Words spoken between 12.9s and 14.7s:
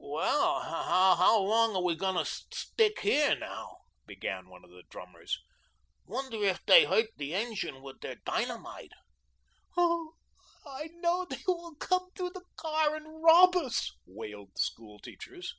and rob us," wailed the